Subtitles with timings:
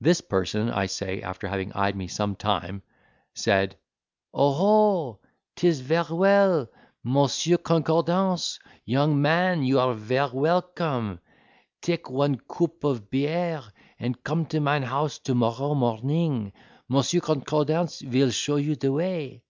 [0.00, 2.80] This person, I say, after having eyed me some time,
[3.34, 3.76] said,
[4.32, 5.20] "Oho,
[5.54, 6.68] 'tis ver well,
[7.04, 11.20] Monsieur Concordance; young man, you are ver welcome,
[11.82, 16.54] take one coup of bierre—and come to mine house to morrow morning;
[16.88, 19.42] Monsieur Concordance vil show you de way."